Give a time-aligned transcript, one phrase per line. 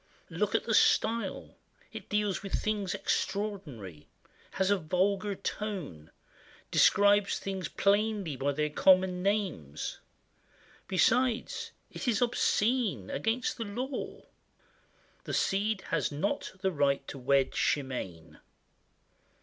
[0.31, 1.57] Look at the style!
[1.93, 4.07] It deals with things Extraordinary;
[4.53, 6.09] has a vulgar tone;
[6.71, 9.99] Describes things plainly by their common names;
[10.87, 14.23] Besides, it is obscene, against the law!
[15.25, 18.39] "The Cid" has not the right to wed Chimène!